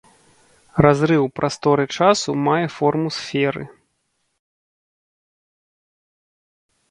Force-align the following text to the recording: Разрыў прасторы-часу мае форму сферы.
Разрыў 0.85 1.23
прасторы-часу 1.39 2.31
мае 2.47 2.63
форму 2.77 3.09
сферы. 3.19 3.63